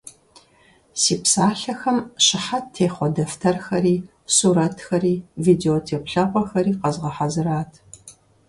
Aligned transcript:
Си 1.01 1.13
псалъэхэм 1.23 1.97
щыхьэт 2.25 2.65
техъуэ 2.73 3.07
дэфтэрхэри, 3.15 3.95
сурэтхэри, 4.35 5.15
видеотеплъэгъуэхэри 5.43 6.73
къэзгъэхьэзырат. 6.81 7.71